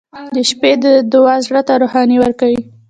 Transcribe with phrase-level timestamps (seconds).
[0.35, 0.71] •د شپې
[1.11, 2.61] دعا زړه ته روښنایي ورکوي.